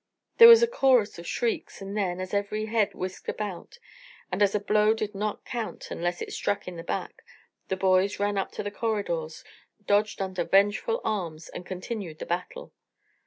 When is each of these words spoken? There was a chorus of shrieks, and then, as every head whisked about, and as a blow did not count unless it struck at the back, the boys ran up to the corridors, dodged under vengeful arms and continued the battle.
There 0.39 0.47
was 0.47 0.63
a 0.63 0.67
chorus 0.67 1.19
of 1.19 1.27
shrieks, 1.27 1.79
and 1.79 1.95
then, 1.95 2.19
as 2.19 2.33
every 2.33 2.65
head 2.65 2.95
whisked 2.95 3.29
about, 3.29 3.77
and 4.31 4.41
as 4.41 4.55
a 4.55 4.59
blow 4.59 4.95
did 4.95 5.13
not 5.13 5.45
count 5.45 5.91
unless 5.91 6.23
it 6.23 6.33
struck 6.33 6.67
at 6.67 6.75
the 6.75 6.81
back, 6.83 7.23
the 7.67 7.77
boys 7.77 8.19
ran 8.19 8.35
up 8.35 8.51
to 8.53 8.63
the 8.63 8.71
corridors, 8.71 9.43
dodged 9.85 10.19
under 10.19 10.43
vengeful 10.43 11.01
arms 11.03 11.49
and 11.49 11.67
continued 11.67 12.17
the 12.17 12.25
battle. 12.25 12.73